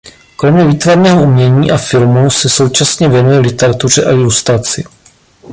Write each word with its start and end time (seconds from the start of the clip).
Kromě 0.35 0.65
výtvarného 0.65 1.23
umění 1.23 1.71
a 1.71 1.77
filmu 1.77 2.29
se 2.29 2.49
současně 2.49 3.09
věnuje 3.09 3.39
literatuře 3.39 4.03
a 4.05 4.11
ilustraci. 4.11 4.83